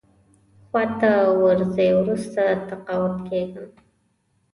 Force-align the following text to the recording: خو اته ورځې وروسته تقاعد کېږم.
خو 0.67 0.75
اته 0.83 1.11
ورځې 1.43 1.87
وروسته 2.01 2.43
تقاعد 2.67 3.15
کېږم. 3.27 3.69